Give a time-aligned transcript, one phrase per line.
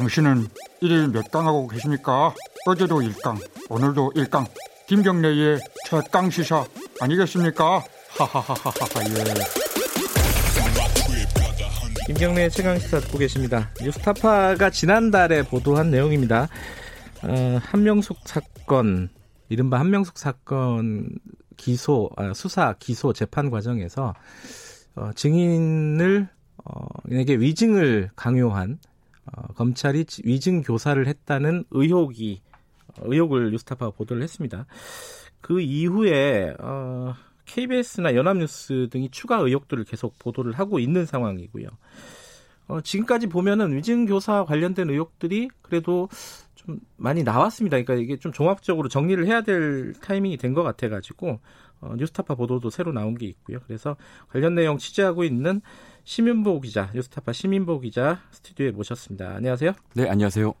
[0.00, 0.46] 당신은
[0.80, 2.34] 일일 몇 강 하고 계십니까?
[2.64, 3.36] 어제도 1강,
[3.68, 4.46] 오늘도 1강.
[4.88, 6.64] 김경래의 최강 시사
[7.02, 7.84] 아니겠습니까?
[8.08, 8.70] 하하하하하
[9.10, 9.34] 예.
[12.06, 13.68] 김경래 최강 시사 듣고 계십니다.
[13.82, 16.48] 뉴스타파가 지난달에 보도한 내용입니다.
[17.22, 19.10] 어, 한명숙 사건,
[19.50, 21.10] 이른바 한명숙 사건
[21.58, 24.14] 기소, 아, 수사, 기소, 재판 과정에서
[24.96, 26.26] 어, 증인을
[26.64, 28.78] 어, 에게 위증을 강요한
[29.36, 32.42] 어, 검찰이 위증 교사를 했다는 의혹이
[33.02, 34.66] 의혹을 뉴스타파가 보도를 했습니다.
[35.40, 37.14] 그 이후에 어,
[37.46, 41.68] KBS나 연합뉴스 등이 추가 의혹들을 계속 보도를 하고 있는 상황이고요.
[42.68, 46.08] 어, 지금까지 보면은 위증 교사 관련된 의혹들이 그래도
[46.54, 47.76] 좀 많이 나왔습니다.
[47.82, 51.40] 그러니까 이게 좀 종합적으로 정리를 해야 될 타이밍이 된 것 같아가지고
[51.80, 53.58] 어, 뉴스타파 보도도 새로 나온 게 있고요.
[53.66, 53.96] 그래서
[54.28, 55.60] 관련 내용 취재하고 있는
[56.04, 59.34] 시민보 기자, 뉴스타파 시민보 기자 스튜디오에 모셨습니다.
[59.36, 59.72] 안녕하세요.
[59.94, 60.54] 네, 안녕하세요.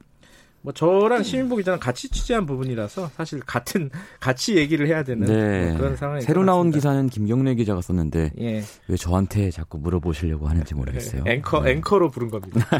[0.62, 5.70] 뭐 저랑 시민보 기자는 같이 취재한 부분이라서 사실 같은 같이 얘기를 해야 되는 네.
[5.70, 8.62] 뭐 그런 상황이 새로 나온 기사는 김경래 기자가 썼는데 예.
[8.88, 11.24] 왜 저한테 자꾸 물어보시려고 하는지 모르겠어요.
[11.26, 11.72] 앵커 네.
[11.72, 12.60] 앵커로 부른 겁니다.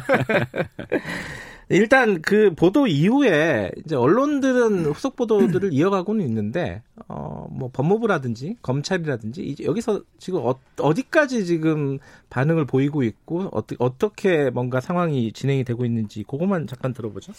[1.70, 9.64] 일단 그 보도 이후에 이제 언론들은 후속 보도들을 이어가고는 있는데 어 뭐 법무부라든지 검찰이라든지 이제
[9.64, 11.98] 여기서 지금 어, 어디까지 지금
[12.30, 17.32] 반응을 보이고 있고 어떻게 어떻게 뭔가 상황이 진행이 되고 있는지 그것만 잠깐 들어보죠.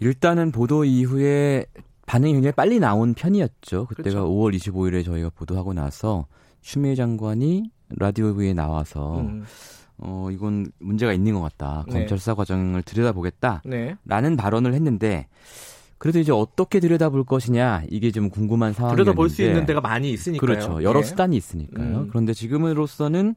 [0.00, 1.66] 일단은 보도 이후에
[2.06, 3.86] 반응이 굉장히 빨리 나온 편이었죠.
[3.86, 4.28] 그때가 그렇죠.
[4.28, 6.26] 5월 25일에 저희가 보도하고 나서
[6.60, 9.44] 추미애 장관이 라디오에 나와서 음.
[9.98, 11.84] 어 이건 문제가 있는 것 같다.
[11.86, 11.92] 네.
[11.92, 14.36] 검찰 수사 과정을 들여다보겠다라는 네.
[14.36, 15.26] 발언을 했는데
[15.98, 20.40] 그래도 이제 어떻게 들여다볼 것이냐 이게 좀 궁금한 상황이었는데 들여다볼 수 있는 데가 많이 있으니까요.
[20.40, 20.82] 그렇죠.
[20.82, 21.06] 여러 네.
[21.06, 21.98] 수단이 있으니까요.
[22.00, 22.08] 음.
[22.08, 23.34] 그런데 지금으로서는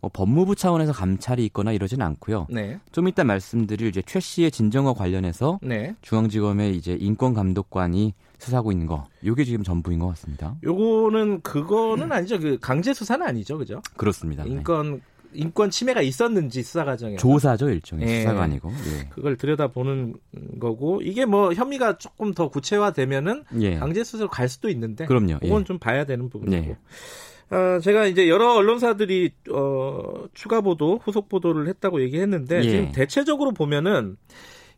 [0.00, 2.46] 뭐 법무부 차원에서 감찰이 있거나 이러지는 않고요.
[2.50, 2.80] 네.
[2.90, 5.94] 좀 이따 말씀드릴 이제 최 씨의 진정과 관련해서 네.
[6.00, 9.06] 중앙지검의 이제 인권감독관이 수사하고 있는 거.
[9.24, 10.56] 요게 지금 전부인 것 같습니다.
[10.64, 12.40] 요거는 그거는 아니죠.
[12.40, 13.82] 그 강제 수사는 아니죠, 그죠?
[13.96, 14.44] 그렇습니다.
[14.44, 14.50] 네.
[14.50, 15.00] 인권 네.
[15.32, 18.20] 인권 침해가 있었는지 수사 과정에 조사죠 일종의 예.
[18.20, 19.08] 수사가 아니고 예.
[19.10, 20.14] 그걸 들여다보는
[20.58, 23.76] 거고 이게 뭐 혐의가 조금 더 구체화되면은 예.
[23.76, 25.38] 강제 수사로 갈 수도 있는데 그럼요.
[25.40, 25.64] 그건 예.
[25.64, 26.76] 좀 봐야 되는 부분이고 예.
[27.56, 32.62] 어, 제가 이제 여러 언론사들이 어, 추가 보도 후속 보도를 했다고 얘기했는데 예.
[32.62, 34.16] 지금 대체적으로 보면은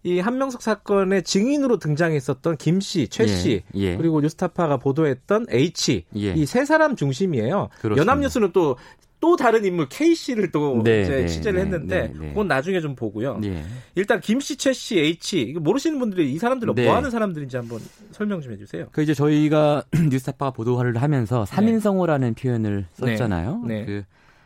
[0.04, 3.96] 이 한명숙 사건의 증인으로 등장했었던 김 씨, 최 씨, 예, 예.
[3.96, 6.32] 그리고 뉴스타파가 보도했던 H 예.
[6.32, 7.68] 이세 사람 중심이에요.
[7.80, 8.00] 그렇습니다.
[8.00, 8.76] 연합뉴스는 또
[9.22, 12.48] 또 다른 인물 K 씨를 또 네, 이제 네, 취재를 네, 했는데 네, 네, 그건
[12.48, 13.38] 나중에 좀 보고요.
[13.38, 13.64] 네.
[13.94, 17.80] 일단 김 씨, 최 씨, H 이거 모르시는 분들이 이 사람들은 뭐 하는 사람들인지 한번
[18.10, 18.88] 설명 좀 해주세요.
[18.90, 23.62] 그 이제 저희가 뉴스타파 보도를 하면서 3인성호라는 표현을 썼잖아요.
[23.62, 24.02] 그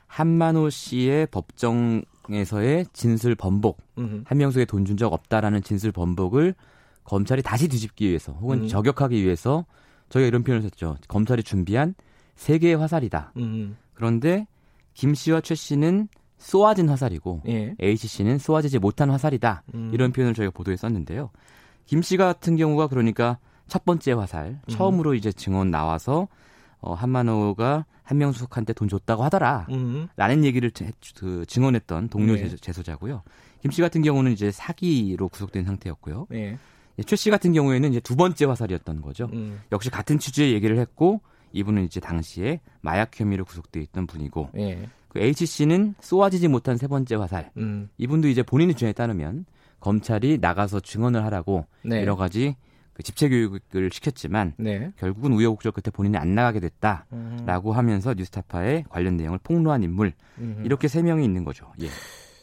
[0.08, 3.78] 한만호 씨의 법정에서의 진술 번복,
[4.26, 6.54] 한명숙에 돈준 적 없다라는 진술 번복을
[7.04, 8.68] 검찰이 다시 뒤집기 위해서 혹은 음.
[8.68, 9.64] 저격하기 위해서
[10.10, 10.98] 저희가 이런 표현을 썼죠.
[11.08, 11.94] 검찰이 준비한
[12.34, 13.32] 세계의 화살이다.
[13.38, 13.78] 음.
[13.94, 14.46] 그런데
[14.96, 16.08] 김 씨와 최 씨는
[16.38, 17.74] 쏘아진 화살이고 예.
[17.78, 19.62] H 씨는 쏘아지지 못한 화살이다.
[19.74, 19.90] 음.
[19.92, 21.30] 이런 표현을 저희가 보도에 썼는데요.
[21.84, 24.60] 김 씨 같은 경우가 그러니까 첫 번째 화살, 음.
[24.68, 26.28] 처음으로 이제 증언 나와서
[26.80, 29.66] 어, 한만호가 한명숙한테 돈 줬다고 하더라.
[29.70, 30.08] 음.
[30.16, 32.48] 라는 얘기를 제, 그, 증언했던 동료 네.
[32.56, 33.22] 재소자고요.
[33.62, 36.26] 김 씨 같은 경우는 이제 사기로 구속된 상태였고요.
[36.30, 36.58] 네.
[37.04, 39.28] 최씨 같은 경우에는 이제 두 번째 화살이었던 거죠.
[39.32, 39.60] 음.
[39.72, 41.20] 역시 같은 취지의 얘기를 했고
[41.52, 44.88] 이분은 이제 당시에 마약 혐의로 구속돼 있던 분이고 예.
[45.08, 47.50] 그 H 씨는 쏘아지지 못한 세 번째 화살.
[47.56, 47.88] 음.
[47.98, 49.46] 이분도 이제 본인의 주장에 따르면
[49.80, 52.00] 검찰이 나가서 증언을 하라고 네.
[52.00, 52.56] 여러 가지
[52.92, 54.90] 그 집체 교육을 시켰지만 네.
[54.98, 57.76] 결국은 우여곡절 끝에 본인이 안 나가게 됐다라고 음.
[57.76, 60.62] 하면서 뉴스타파의 관련 내용을 폭로한 인물 음.
[60.64, 61.70] 이렇게 세 명이 있는 거죠.
[61.82, 61.88] 예.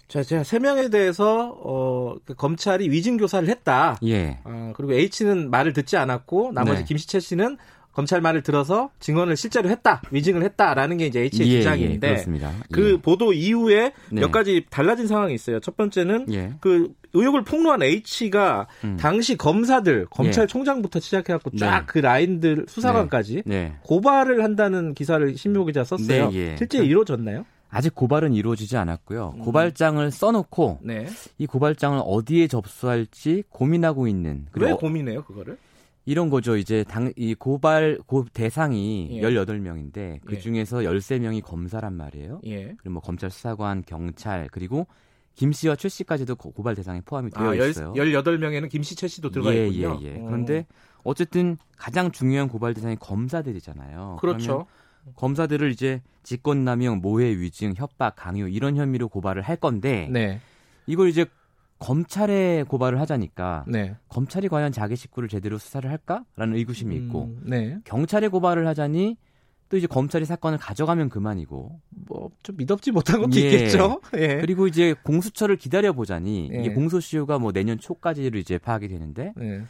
[0.08, 3.98] 자, 제가 세 명에 대해서 어, 그 검찰이 위증 교사를 했다.
[4.04, 4.42] 예.
[4.44, 6.86] 어, 그리고 H는 말을 듣지 않았고 나머지 네.
[6.86, 7.58] 김시채 씨는
[7.94, 12.94] 검찰 말을 들어서 증언을 실제로 했다, 위증을 했다라는 게 이제 H의 예, 주장인데 예, 그
[12.94, 12.98] 예.
[13.02, 14.22] 보도 이후에 네.
[14.22, 15.60] 몇 가지 달라진 상황이 있어요.
[15.60, 16.54] 첫 번째는 예.
[16.60, 18.98] 그 의혹을 폭로한 H가 음.
[19.00, 22.02] 당시 검사들, 검찰총장부터 시작해갖고 쫙그 네.
[22.02, 23.64] 라인들 수사관까지 네.
[23.64, 23.74] 네.
[23.84, 26.32] 고발을 한다는 기사를 신묘 기자 썼어요.
[26.32, 26.56] 네, 예.
[26.58, 27.46] 실제 이루어졌나요?
[27.70, 29.36] 아직 고발은 이루어지지 않았고요.
[29.38, 29.40] 음.
[29.44, 31.08] 고발장을 써놓고 네.
[31.38, 34.48] 이 고발장을 어디에 접수할지 고민하고 있는.
[34.54, 35.58] 왜 고민해요, 그거를?
[36.06, 36.58] 이런 거죠.
[36.58, 39.22] 이제 당, 이 고발, 고, 대상이 예.
[39.22, 40.40] 18명인데 그 예.
[40.40, 40.88] 중에서 예.
[40.88, 42.42] 13명이 검사란 말이에요.
[42.46, 42.76] 예.
[42.78, 44.88] 그리고 뭐 검찰 수사관, 경찰, 그리고
[45.36, 47.94] 김 씨와 최 씨까지도 고발 대상에 포함이 되어 아, 있어요.
[47.94, 50.00] 18명에는 김 씨, 최 씨도 들어가 예, 있군요.
[50.02, 50.20] 예, 예.
[50.20, 50.68] 그런데
[51.04, 54.18] 어쨌든 가장 중요한 고발 대상이 검사들이잖아요.
[54.20, 54.68] 그렇죠.
[55.16, 60.40] 검사들을 이제 직권남용, 모해 위증, 협박, 강요 이런 혐의로 고발을 할 건데 네.
[60.86, 61.26] 이걸 이제
[61.84, 63.96] 검찰에 고발을 하자니까 네.
[64.08, 67.78] 검찰이 과연 자기 식구를 제대로 수사를 할까라는 의구심이 있고 음, 네.
[67.84, 69.18] 경찰에 고발을 하자니
[69.68, 73.42] 또 이제 검찰이 사건을 가져가면 그만이고 뭐 좀 믿었지 못한 것도 예.
[73.42, 74.02] 있겠죠.
[74.18, 74.40] 예.
[74.40, 76.60] 그리고 이제 공수처를 기다려 보자니 예.
[76.60, 79.64] 이게 공소시효가 뭐 내년 초까지로 이제 파악이 되는데 예.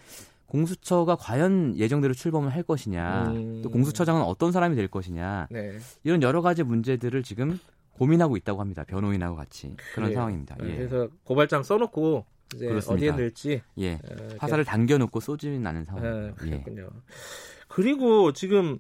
[0.48, 3.62] 공수처가 과연 예정대로 출범을 할 것이냐, 음.
[3.64, 5.72] 또 공수처장은 어떤 사람이 될 것이냐, 네.
[6.04, 7.60] 이런 여러 가지 문제들을 지금
[7.94, 8.84] 고민하고 있다고 합니다.
[8.84, 10.16] 변호인하고 같이 그런 그래요.
[10.16, 10.58] 상황입니다.
[10.64, 10.76] 예.
[10.76, 12.26] 그래서 고발장 써놓고
[12.56, 13.94] 이제 어디에 넣을지 예.
[13.96, 14.00] 어,
[14.38, 16.06] 화살을 당겨놓고 쏘지는 않은 상황.
[16.06, 16.84] 아, 그렇군요.
[16.84, 16.90] 예.
[17.68, 18.78] 그리고 지금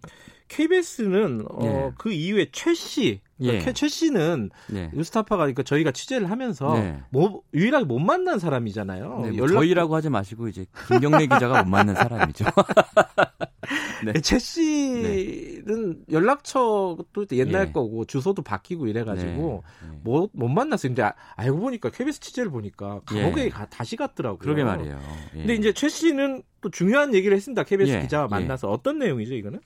[0.53, 1.91] KBS는 어, 예.
[1.97, 3.73] 그 이후에 최 씨, 그러니까 예.
[3.73, 4.91] 최 씨는 예.
[4.93, 7.01] 뉴스타파가 그러니까 저희가 취재를 하면서 네.
[7.09, 9.19] 뭐, 유일하게 못 만난 사람이잖아요.
[9.23, 9.53] 네, 뭐 연락...
[9.53, 12.45] 저희라고 하지 마시고 이제 김경래 기자가 못 만난 사람이죠.
[14.05, 14.13] 네.
[14.21, 15.95] 최 씨는 네.
[16.11, 17.71] 연락처도 옛날 예.
[17.71, 19.87] 거고 주소도 바뀌고 이래가지고 네.
[19.89, 19.99] 네.
[20.03, 20.89] 못, 못 만났어요.
[20.91, 23.49] 근데 아, 알고 보니까 KBS 취재를 보니까 감옥에 예.
[23.49, 24.37] 가, 다시 갔더라고요.
[24.37, 24.99] 그러게 말이에요.
[25.33, 25.37] 예.
[25.39, 27.63] 근데 이제 최 씨는 또 중요한 얘기를 했습니다.
[27.63, 29.59] KBS 기자와 만나서 어떤 내용이죠, 이거는?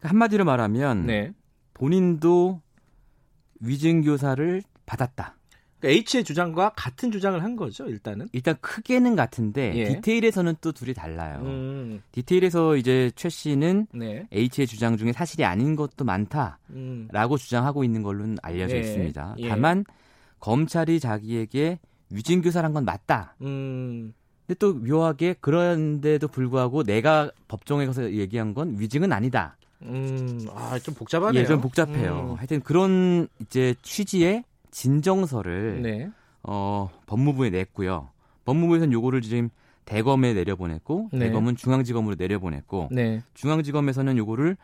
[0.00, 1.32] 한마디로 말하면 네.
[1.74, 2.60] 본인도
[3.60, 5.36] 위증교사를 받았다.
[5.80, 8.28] 그러니까 H의 주장과 같은 주장을 한 거죠, 일단은?
[8.32, 9.84] 일단 크게는 같은데 예.
[9.88, 11.40] 디테일에서는 또 둘이 달라요.
[11.42, 12.02] 음.
[12.12, 14.26] 디테일에서 이제 최 씨는 네.
[14.32, 17.08] H의 주장 중에 사실이 아닌 것도 많다라고 음.
[17.38, 18.80] 주장하고 있는 걸로는 알려져 예.
[18.80, 19.36] 있습니다.
[19.38, 19.48] 예.
[19.48, 19.84] 다만
[20.40, 21.78] 검찰이 자기에게
[22.10, 23.36] 위증교사란 건 맞다.
[23.42, 24.14] 음.
[24.46, 29.57] 근데 또 묘하게 그런데도 불구하고 내가 법정에 가서 얘기한 건 위증은 아니다.
[29.82, 31.42] 음, 아, 좀 복잡하네요.
[31.42, 32.30] 예, 좀 복잡해요.
[32.32, 32.34] 음.
[32.36, 36.10] 하여튼 그런 이제 취지의 진정서를 네.
[36.42, 38.08] 어, 법무부에 냈고요.
[38.44, 39.50] 법무부에서는 요거를 지금
[39.84, 41.20] 대검에 내려보냈고 네.
[41.20, 43.22] 대검은 중앙지검으로 내려보냈고 네.
[43.34, 44.56] 중앙지검에서는 요거를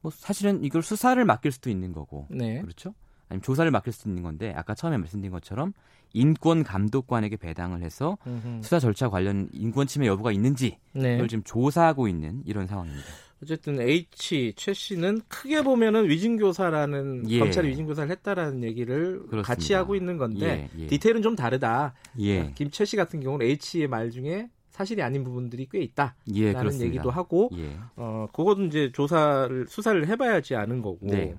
[0.00, 2.60] 뭐 사실은 이걸 수사를 맡길 수도 있는 거고 네.
[2.60, 2.94] 그렇죠?
[3.28, 5.72] 아니면 조사를 맡길 수도 있는 건데 아까 처음에 말씀드린 것처럼
[6.12, 8.62] 인권 감독관에게 배당을 해서 음흠.
[8.62, 11.12] 수사 절차 관련 인권 침해 여부가 있는지 네.
[11.12, 13.06] 그걸 지금 조사하고 있는 이런 상황입니다.
[13.42, 17.38] 어쨌든 H 최 씨는 크게 보면은 위증교사라는 예.
[17.40, 19.42] 검찰이 위증교사를 했다라는 얘기를 그렇습니다.
[19.42, 20.86] 같이 하고 있는 건데 예, 예.
[20.86, 21.94] 디테일은 좀 다르다.
[22.20, 22.40] 예.
[22.40, 27.10] 어, 김최 씨 같은 경우는 H의 말 중에 사실이 아닌 부분들이 꽤 있다라는 예, 얘기도
[27.10, 27.76] 하고 예.
[27.96, 30.98] 어 그것은 이제 조사를 수사를 해봐야지 아는 거고.
[31.02, 31.34] 네.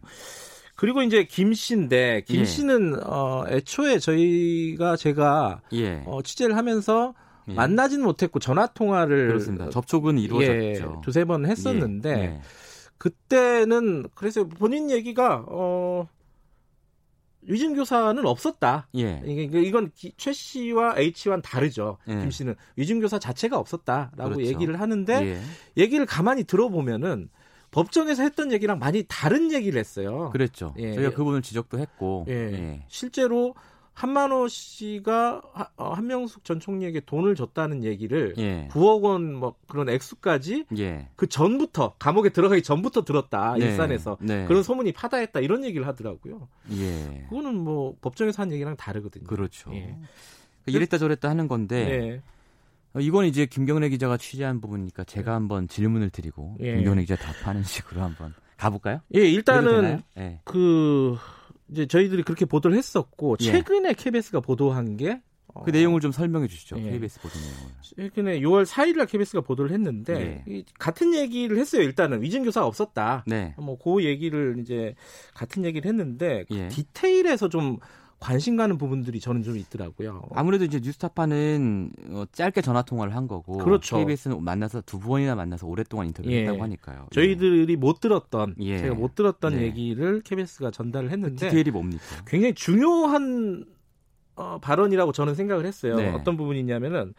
[0.75, 5.61] 그리고 이제 김 씨인데 김 씨는 어 애초에 저희가 제가
[6.05, 7.13] 어 취재를 하면서
[7.49, 7.53] 예.
[7.53, 9.69] 만나지는 못했고 전화 통화를 그렇습니다.
[9.69, 10.53] 접촉은 이루어졌죠.
[10.97, 12.23] 예, 두세 번 했었는데 예.
[12.23, 12.41] 예.
[12.97, 16.07] 그때는 그래서 본인 얘기가 어
[17.41, 18.87] 위증 교사는 없었다.
[18.95, 19.21] 예.
[19.25, 21.97] 이건 최 씨와 H와는 다르죠.
[22.07, 22.13] 예.
[22.13, 24.43] 김 씨는 위증 교사 자체가 없었다라고 그렇죠.
[24.43, 25.41] 얘기를 하는데 예.
[25.75, 27.29] 얘기를 가만히 들어보면은
[27.71, 30.29] 법정에서 했던 얘기랑 많이 다른 얘기를 했어요.
[30.31, 30.73] 그랬죠.
[30.77, 30.93] 예.
[30.93, 32.25] 저희가 그 부분을 지적도 했고.
[32.29, 32.33] 예.
[32.33, 32.85] 예.
[32.87, 33.55] 실제로
[33.93, 35.41] 한만호 씨가
[35.77, 38.67] 어, 한명숙 전 총리에게 돈을 줬다는 얘기를 예.
[38.71, 41.07] 9억 원 뭐 그런 액수까지 예.
[41.15, 43.65] 그 전부터 감옥에 들어가기 전부터 들었다 네.
[43.65, 44.45] 일산에서 네.
[44.45, 46.47] 그런 소문이 파다했다 이런 얘기를 하더라고요.
[46.71, 47.25] 예.
[47.29, 49.25] 그거는 뭐 법정에서 한 얘기랑 다르거든요.
[49.25, 49.71] 그렇죠.
[49.73, 49.81] 예.
[50.63, 52.21] 그러니까 이랬다 저랬다 하는 건데 네.
[52.95, 55.33] 어, 이건 이제 김경래 기자가 취재한 부분이니까 제가 네.
[55.33, 56.75] 한번 질문을 드리고 예.
[56.75, 59.01] 김경래 기자 답하는 식으로 한번 가볼까요?
[59.15, 60.39] 예, 일단은 예.
[60.45, 61.17] 그
[61.69, 63.45] 이제 저희들이 그렇게 보도를 했었고 예.
[63.45, 65.21] 최근에 KBS가 보도한 게그
[65.53, 66.77] 어, 내용을 좀 설명해 주시죠.
[66.79, 66.91] 예.
[66.91, 67.73] KBS 보도 내용을.
[67.81, 70.53] 최근에 6월 4일날 KBS가 보도를 했는데 예.
[70.53, 71.81] 이, 같은 얘기를 했어요.
[71.81, 73.23] 일단은 위증교사 없었다.
[73.27, 73.55] 네.
[73.57, 74.95] 뭐그 얘기를 이제
[75.33, 76.67] 같은 얘기를 했는데 그 예.
[76.67, 77.77] 디테일에서 좀
[78.23, 80.23] 관심 가는 부분들이 저는 좀 있더라고요.
[80.31, 83.97] 아무래도 이제 뉴스타파는 어, 짧게 전화 통화를 한 거고 그렇죠.
[83.97, 86.41] KBS는 만나서 두 번이나 만나서 오랫동안 인터뷰를 예.
[86.43, 87.07] 했다고 하니까요.
[87.11, 87.75] 저희들이 예.
[87.75, 88.77] 못 들었던 예.
[88.77, 89.63] 제가 못 들었던 네.
[89.63, 92.01] 얘기를 KBS가 전달을 했는데 디테일이 뭡니까?
[92.25, 93.65] 굉장히 중요한
[94.37, 95.97] 어, 발언이라고 저는 생각을 했어요.
[95.97, 96.09] 네.
[96.11, 97.13] 어떤 부분이냐면은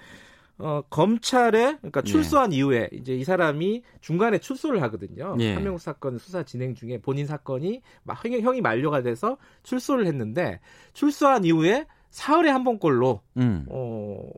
[0.58, 2.11] 어, 검찰에 그러니까 네.
[2.11, 2.56] 출소한 예.
[2.58, 5.37] 이후에 이제 이 사람이 중간에 출소를 하거든요.
[5.40, 5.54] 예.
[5.54, 10.61] 한명숙 사건 수사 진행 중에 본인 사건이 막 형이 만료가 돼서 출소를 했는데
[10.92, 13.66] 출소한 이후에 사흘에 한 번꼴로 음.
[13.68, 14.30] 어,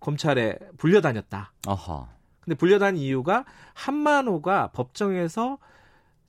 [0.00, 1.54] 검찰에 불려다녔다.
[1.66, 2.08] 어허.
[2.40, 5.58] 근데 불려다닌 이유가 한만호가 법정에서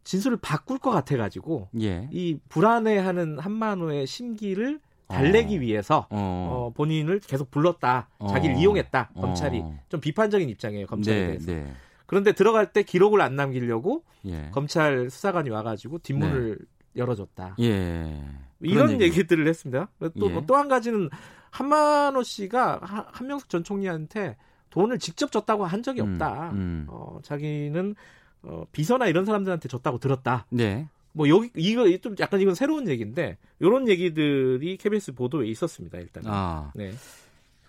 [0.05, 2.07] 진술을 바꿀 것 같아가지고 예.
[2.11, 5.59] 이 불안해하는 한만호의 심기를 달래기 어.
[5.59, 6.49] 위해서 어.
[6.51, 8.09] 어, 본인을 계속 불렀다.
[8.17, 8.27] 어.
[8.27, 9.11] 자기를 이용했다.
[9.15, 9.79] 검찰이 어.
[9.89, 10.87] 좀 비판적인 입장이에요.
[10.87, 11.51] 검찰에 네, 대해서.
[11.51, 11.73] 네.
[12.05, 14.49] 그런데 들어갈 때 기록을 안 남기려고 예.
[14.51, 16.65] 검찰 수사관이 와가지고 뒷문을 네.
[17.01, 17.55] 열어줬다.
[17.59, 18.23] 예.
[18.61, 19.89] 이런 얘기들을 했습니다.
[20.19, 20.69] 또 또한 예.
[20.69, 21.09] 가지는
[21.49, 22.81] 한만호 씨가
[23.11, 24.37] 한명숙 전 총리한테
[24.69, 26.51] 돈을 직접 줬다고 한 적이 음, 없다.
[26.51, 26.85] 음, 음.
[26.89, 27.95] 어, 자기는
[28.43, 30.45] 어, 비서나 이런 사람들한테 줬다고 들었다.
[30.49, 30.87] 네.
[31.15, 35.97] 뭐 여기 이거 좀 약간 이건 새로운 얘기인데 이런 얘기들이 KBS 보도에 있었습니다.
[35.97, 36.23] 일단.
[36.27, 36.71] 아.
[36.75, 36.91] 네.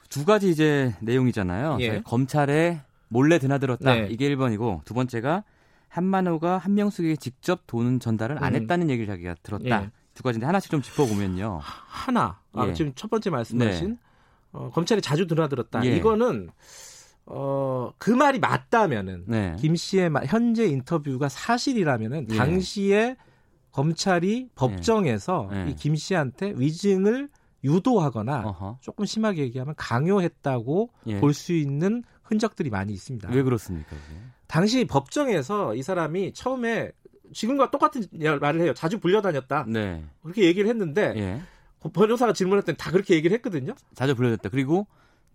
[0.08, 1.78] 두 가지 이제 내용이잖아요.
[1.80, 2.02] 예.
[2.02, 3.94] 검찰에 몰래 드나들었다.
[3.94, 4.08] 네.
[4.10, 5.44] 이게 1번이고 두 번째가
[5.88, 8.62] 한만호가 한명숙에게 직접 돈 전달을 안 음.
[8.62, 9.84] 했다는 얘기를 자기가 들었다.
[9.84, 9.90] 예.
[10.14, 11.60] 두 가지인데 하나씩 좀 짚어보면요.
[11.62, 12.40] 하나.
[12.52, 12.72] 아, 예.
[12.72, 13.96] 지금 첫 번째 말씀하신 네.
[14.50, 15.84] 어, 검찰이 자주 드나들었다.
[15.84, 15.96] 예.
[15.96, 16.50] 이거는
[17.26, 19.56] 어, 그 말이 맞다면은 네.
[19.60, 22.36] 김 씨의 현재 인터뷰가 사실이라면은 예.
[22.36, 23.16] 당시에
[23.76, 25.66] 검찰이 법정에서 예.
[25.70, 27.28] 이김 씨한테 위증을
[27.62, 28.78] 유도하거나 어허.
[28.80, 31.20] 조금 심하게 얘기하면 강요했다고 예.
[31.20, 33.28] 볼수 있는 흔적들이 많이 있습니다.
[33.30, 33.90] 왜 그렇습니까?
[33.90, 34.18] 그게?
[34.46, 36.90] 당시 법정에서 이 사람이 처음에
[37.34, 38.04] 지금과 똑같은
[38.40, 38.72] 말을 해요.
[38.72, 39.66] 자주 불려다녔다.
[39.68, 40.02] 네.
[40.22, 41.42] 그렇게 얘기를 했는데 예.
[41.92, 43.74] 변호사가 질문했더니 다 그렇게 얘기를 했거든요.
[43.94, 44.48] 자주 불려다녔다.
[44.48, 44.86] 그리고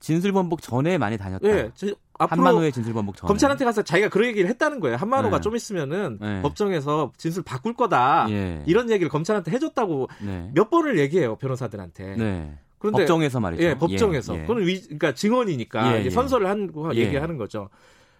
[0.01, 1.47] 진술 번복 전에 많이 다녔다.
[1.47, 1.71] 예.
[2.17, 3.27] 한만호의 진술 번복 전에.
[3.27, 4.97] 검찰한테 가서 자기가 그런 얘기를 했다는 거예요.
[4.97, 5.41] 한만호가 네.
[5.41, 6.41] 좀 있으면은 네.
[6.41, 8.27] 법정에서 진술 바꿀 거다.
[8.29, 8.63] 예.
[8.65, 10.51] 이런 얘기를 검찰한테 해줬다고 네.
[10.53, 12.15] 몇 번을 얘기해요 변호사들한테.
[12.17, 12.57] 네.
[12.79, 13.63] 그런데 법정에서 말이죠.
[13.63, 14.35] 예, 법정에서.
[14.35, 14.45] 예, 예.
[14.45, 16.09] 그건 위, 그러니까 증언이니까 예, 예.
[16.09, 16.99] 선서를 한 예.
[16.99, 17.69] 얘기하는 거죠.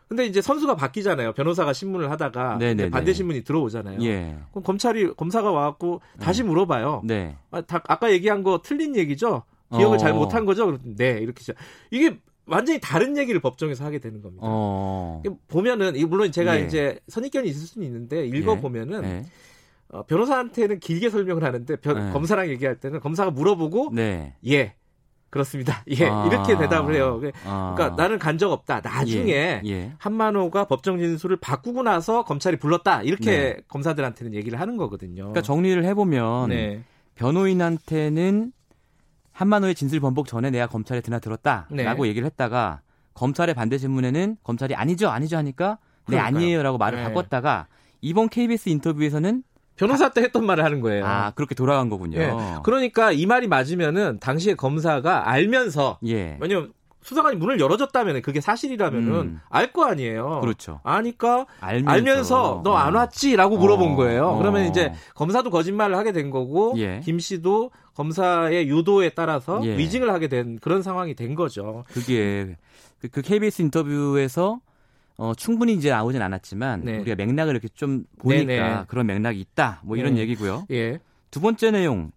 [0.08, 1.34] 근데 이제 선수가 바뀌잖아요.
[1.34, 2.90] 변호사가 신문을 하다가 네네네.
[2.90, 4.02] 반대 신문이 들어오잖아요.
[4.04, 4.38] 예.
[4.52, 7.02] 그럼 검찰이 검사가 와갖고 다시 물어봐요.
[7.06, 7.38] 네.
[7.50, 9.44] 아, 다, 아까 얘기한 거 틀린 얘기죠?
[9.72, 9.98] 기억을 어.
[9.98, 10.78] 잘 못한 거죠?
[10.84, 11.42] 네, 이렇게
[11.92, 14.42] 이게 완전히 다른 얘기를 법정에서 하게 되는 겁니다.
[14.46, 15.22] 어.
[15.48, 16.66] 보면은 물론 제가 예.
[16.66, 19.04] 이제 선입견이 있을 수는 있는데 읽어 보면은.
[19.04, 19.26] 예.
[19.94, 22.14] 어, 변호사한테는 길게 설명을 하는데 변, 네.
[22.14, 24.36] 검사랑 얘기할 때는 검사가 물어보고 네.
[24.48, 24.74] 예
[25.30, 25.84] 그렇습니다.
[26.00, 26.26] 예 아.
[26.28, 27.20] 이렇게 대답을 해요.
[27.44, 27.74] 아.
[27.76, 27.96] 그러니까 아.
[28.02, 28.80] 나는 간 적 없다.
[28.82, 29.62] 나중에 예.
[29.66, 29.92] 예.
[29.98, 33.04] 한만호가 법정 진술을 바꾸고 나서 검찰이 불렀다.
[33.04, 33.58] 이렇게 네.
[33.68, 35.24] 검사들한테는 얘기를 하는 거거든요.
[35.24, 36.84] 그러니까 정리를 해보면 네.
[37.16, 38.54] 변호인한테는
[39.34, 42.10] 한만호의 진술 번복 전에 내가 검찰에 드나들었다라고 네.
[42.10, 42.82] 얘기를 했다가
[43.14, 46.28] 검찰의 반대 신문에는 검찰이 아니죠 아니죠 하니까 네 그러니까요.
[46.38, 47.04] 아니에요라고 말을 네.
[47.06, 47.68] 바꿨다가
[48.02, 49.44] 이번 KBS 인터뷰에서는
[49.76, 51.06] 변호사 때 했던 말을 하는 거예요.
[51.06, 52.20] 아, 그렇게 돌아간 거군요.
[52.20, 52.32] 예.
[52.64, 56.38] 그러니까 이 말이 맞으면은 당시에 검사가 알면서 예.
[56.40, 56.74] 왜냐면
[57.04, 59.40] 수사관이 문을 열어줬다면 그게 사실이라면은 음.
[59.50, 60.40] 알거 아니에요.
[60.42, 60.82] 그렇죠.
[60.84, 63.96] 아니까 알면서, 알면서 너 안 왔지라고 물어본 어.
[63.96, 64.28] 거예요.
[64.30, 64.38] 어.
[64.38, 67.00] 그러면 이제 검사도 거짓말을 하게 된 거고 예.
[67.04, 69.78] 김 씨도 검사의 유도에 따라서 예.
[69.78, 71.84] 위증을 하게 된 그런 상황이 된 거죠.
[71.88, 72.56] 그게
[73.00, 74.60] 그, 그 KBS 인터뷰에서
[75.18, 76.98] 어, 충분히 이제 나오진 않았지만 네.
[77.00, 78.84] 우리가 맥락을 이렇게 좀 보니까 네네.
[78.88, 79.82] 그런 맥락이 있다.
[79.84, 80.22] 뭐 이런 네.
[80.22, 80.66] 얘기고요.
[80.72, 81.00] 예.
[81.30, 82.12] 두 번째 내용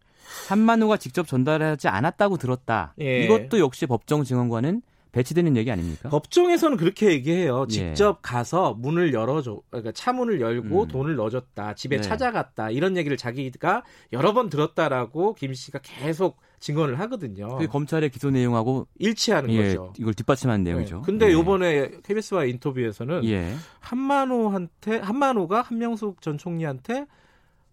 [0.48, 2.94] 한만우가 직접 전달하지 않았다고 들었다.
[3.00, 3.24] 예.
[3.24, 4.82] 이것도 역시 법정 증언과는
[5.14, 6.08] 배치되는 얘기 아닙니까?
[6.08, 7.66] 법정에서는 그렇게 얘기해요.
[7.70, 7.72] 예.
[7.72, 8.18] 직접 예.
[8.20, 10.88] 가서 문을 열어줘, 그러니까 차문을 열고 음.
[10.88, 12.02] 돈을 넣어줬다, 집에 네.
[12.02, 17.58] 찾아갔다 이런 얘기를 자기가 여러 번 들었다라고 김 씨가 계속 증언을 하거든요.
[17.58, 19.92] 그 검찰의 기소 내용하고 일치하는 예, 거죠.
[19.98, 20.70] 이걸 뒷받침하는 네.
[20.70, 20.96] 내용이죠.
[20.96, 21.02] 네.
[21.04, 21.38] 근데 예.
[21.38, 23.54] 이번에 KBS와 인터뷰에서는 예.
[23.80, 27.06] 한만호한테 한만호가 한명숙 전 총리한테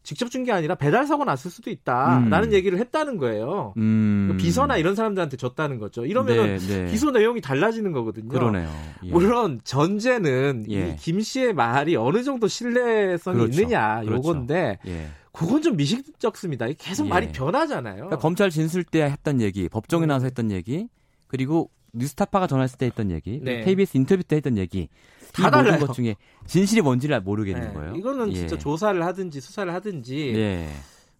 [0.04, 2.54] 직접 준 게 아니라 배달 사고 났을 수도 있다라는 음.
[2.54, 3.74] 얘기를 했다는 거예요.
[3.78, 4.36] 음.
[4.40, 6.06] 비서나 이런 사람들한테 줬다는 거죠.
[6.06, 6.92] 이러면은 네, 네.
[6.92, 8.30] 기소 내용이 달라지는 거거든요.
[8.30, 8.68] 그러네요.
[9.04, 9.10] 예.
[9.12, 10.90] 물론 전제는 예.
[10.94, 13.62] 이김 씨의 말이 어느 정도 신뢰성이 그렇죠.
[13.62, 14.16] 있느냐 그렇죠.
[14.16, 15.08] 요건데 예.
[15.32, 16.68] 그건 좀 미식적습니다.
[16.80, 17.32] 계속 말이 예.
[17.32, 17.96] 변하잖아요.
[17.96, 20.08] 그러니까 검찰 진술 때 했던 얘기, 법정에 음.
[20.08, 20.88] 나와서 했던 얘기,
[21.28, 23.62] 그리고 뉴스타파가 전화했을 때 했던 얘기, 네.
[23.64, 24.90] KBS 인터뷰 때 했던 얘기
[25.34, 25.80] 다 달라요.
[25.80, 26.16] 것 중에
[26.48, 27.74] 진실이 뭔지를 모르겠는 네.
[27.74, 27.96] 거예요.
[27.96, 28.36] 이거는 예.
[28.36, 30.70] 진짜 조사를 하든지 수사를 하든지 네.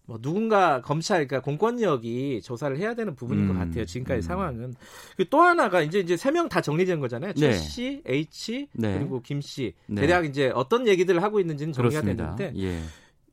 [0.04, 3.84] 뭐 누군가 검찰 그러니까 공권력이 조사를 해야 되는 부분인 음, 것 같아요.
[3.84, 4.22] 지금까지 음.
[4.22, 4.74] 상황은
[5.30, 7.32] 또 하나가 이제 이제 세 명 다 정리된 거잖아요.
[7.34, 7.52] 최 네.
[7.56, 8.98] 씨, H 네.
[8.98, 9.74] 그리고 김 씨.
[9.86, 10.00] 네.
[10.02, 12.34] 대략 이제 어떤 얘기들을 하고 있는지는 정리가 그렇습니다.
[12.34, 12.80] 됐는데 예.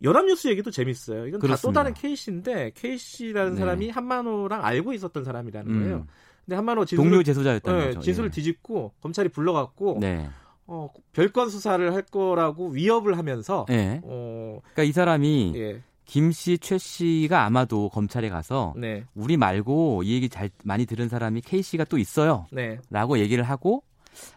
[0.03, 1.25] 연합뉴스 얘기도 재밌어요.
[1.27, 1.41] 이건.
[1.41, 3.59] 다 또 다른 케이스인데 케이씨라는 네.
[3.59, 5.79] 사람이 한만호랑 알고 있었던 사람이라는 음.
[5.81, 6.07] 거예요.
[6.45, 7.99] 근데 한만호 진술을, 동료 재소자였다는 네, 거죠.
[8.01, 8.31] 진술을 예.
[8.31, 10.29] 뒤집고 검찰이 불러갖고 네.
[10.69, 13.99] 어, 별건 수사를 할 거라고 위협을 하면서 네.
[14.03, 15.81] 어, 그러니까 이 사람이 예.
[16.05, 19.03] 김 씨, 최 씨가 아마도 검찰에 가서 네.
[19.13, 22.47] 우리 말고 이 얘기 잘 많이 들은 사람이 K 씨가 또 있어요.
[22.51, 22.79] 네.
[22.89, 23.83] 라고 얘기를 하고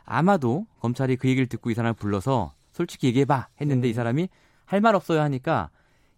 [0.05, 3.91] 아마도 검찰이 그 얘기를 듣고 이 사람을 불러서 솔직히 얘기해봐 했는데 음.
[3.91, 4.29] 이 사람이
[4.65, 5.69] 할 말 없어요 하니까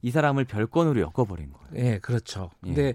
[0.03, 1.87] 이 사람을 별건으로 엮어버린 거예요.
[1.87, 2.51] 예, 그렇죠.
[2.67, 2.73] 예.
[2.75, 2.95] 근데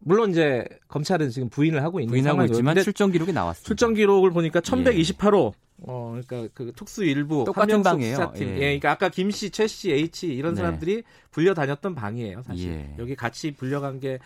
[0.00, 3.66] 물론 이제 검찰은 지금 부인을 하고 있는 부인하고 있지만 출정 기록이 나왔습니다.
[3.66, 5.67] 출정 기록을 보니까 1128호 예.
[5.82, 8.32] 어, 그러니까 그 특수 일부 똑같은 방이에요.
[8.36, 8.40] 예.
[8.40, 8.58] 예.
[8.58, 10.60] 그러니까 아까 김 씨, 최 씨, H 이런 네.
[10.60, 12.70] 사람들이 불려 다녔던 방이에요, 사실.
[12.70, 12.94] 예.
[12.98, 14.18] 여기 같이 불려간 게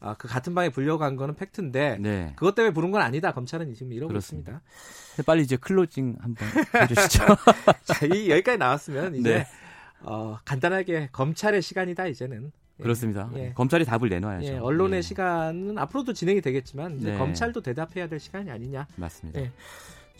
[0.00, 2.32] 아, 그 같은 방에 불려간 거는 팩트인데 네.
[2.36, 3.32] 그것 때문에 부른 건 아니다.
[3.32, 4.62] 검찰은 지금 이러고 그렇습니다.
[5.06, 5.22] 있습니다.
[5.26, 6.48] 빨리 이제 closing 한번
[6.82, 7.24] 해주시죠.
[7.84, 9.46] 자, 이 여기까지 나왔으면 이제 네.
[10.02, 12.50] 어, 간단하게 검찰의 시간이다 이제는.
[12.78, 12.82] 예.
[12.82, 13.30] 그렇습니다.
[13.34, 13.52] 예.
[13.54, 14.46] 검찰이 답을 내놔야죠.
[14.46, 15.02] 예, 언론의 예.
[15.02, 17.18] 시간은 앞으로도 진행이 되겠지만 네.
[17.18, 18.86] 검찰도 대답해야 될 시간이 아니냐.
[18.96, 19.40] 맞습니다.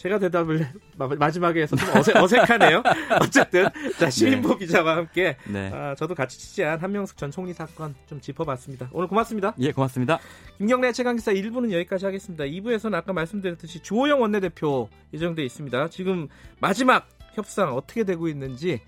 [0.00, 0.02] 예.
[0.02, 0.66] 제가 대답을
[0.96, 2.82] 마지막에 해서 좀 어색, 어색 하네요.
[3.20, 4.58] 어쨌든 자 시민보 네.
[4.60, 5.70] 기자와 함께 네.
[5.72, 8.88] 아, 저도 같이 취재한 한명숙 전 총리 사건 좀 짚어봤습니다.
[8.92, 9.54] 오늘 고맙습니다.
[9.58, 10.18] 예, 고맙습니다.
[10.56, 12.44] 김경래 최강기사 1부는 여기까지 하겠습니다.
[12.44, 15.90] 2부에서는 아까 말씀드렸듯이 주호영 원내대표 예정돼 있습니다.
[15.90, 16.28] 지금
[16.60, 18.80] 마지막 협상 어떻게 되고 있는지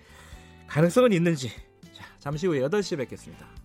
[0.67, 1.49] 가능성은 있는지
[1.93, 3.62] 자, 잠시 후에 8시에 뵙겠습니다.